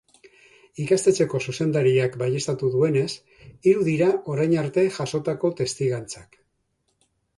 [0.83, 3.07] Ikastetxeko zuzendariak baieztatu duenez,
[3.69, 6.41] hiru dira orain arte jasotako testigantzak.